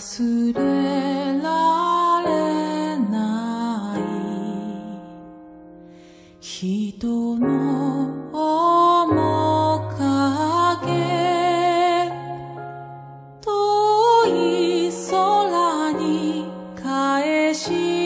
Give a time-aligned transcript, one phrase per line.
[0.00, 0.60] 忘れ
[1.42, 4.00] られない
[6.40, 7.44] 人の
[9.04, 10.08] 面影
[13.42, 13.48] 遠
[14.26, 16.48] い空に
[16.82, 17.99] 返し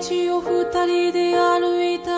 [0.00, 2.16] 道を二人で歩いた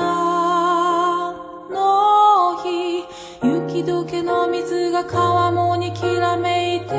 [1.69, 3.03] の日
[3.43, 6.95] 雪解けの水が川面にきらめいて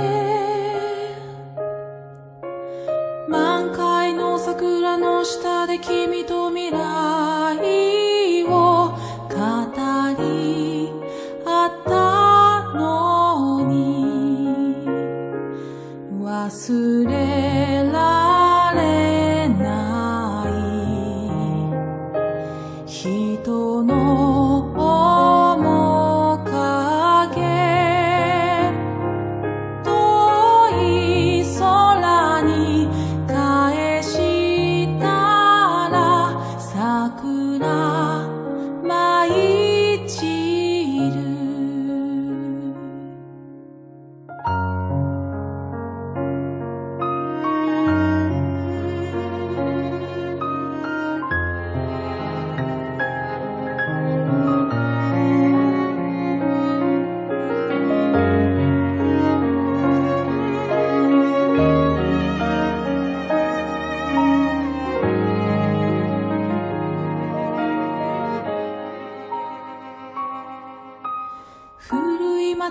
[3.30, 8.98] 満開の桜の下で君と未来を語
[10.22, 10.92] り
[11.46, 14.04] 合ったのに。
[16.22, 18.43] 忘れられ
[23.44, 24.33] 人の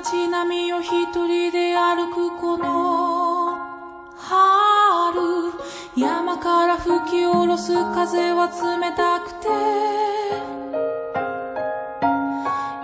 [0.01, 3.59] 街並みを一人で歩くこの
[4.17, 5.53] 春
[5.95, 9.49] 山から吹き下ろす風は冷たくて。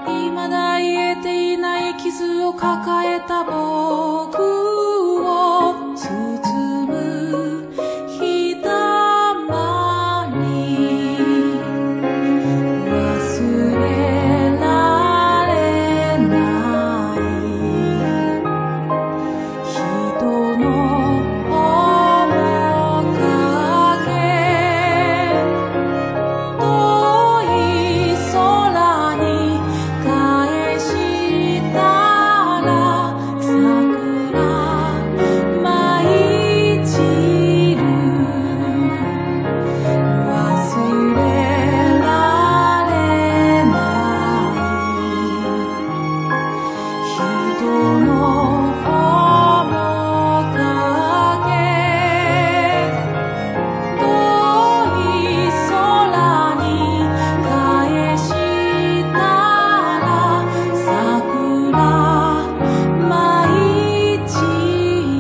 [0.04, 3.88] 未だ癒えていない傷を抱えた僕。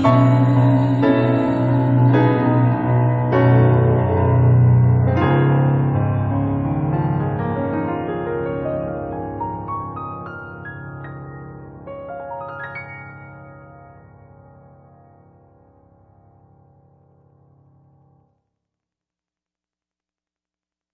[0.08, 0.47] you.